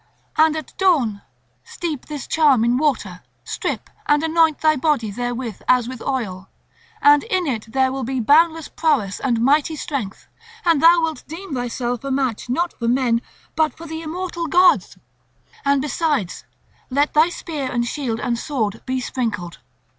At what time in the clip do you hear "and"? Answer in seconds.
0.35-0.55, 4.07-4.23, 7.03-7.23, 9.19-9.39, 10.65-10.81, 15.63-15.83, 17.71-17.85, 18.19-18.39